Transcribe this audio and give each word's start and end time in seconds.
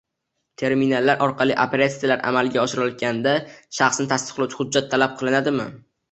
terminallar 0.59 1.19
orqali 1.25 1.57
operatsiyalar 1.65 2.23
amalga 2.31 2.59
oshirilganda 2.63 3.33
shaxsini 3.81 4.09
tasdiqlovchi 4.13 4.59
hujjat 4.63 4.89
talab 4.95 5.13
qilinadimi? 5.21 5.67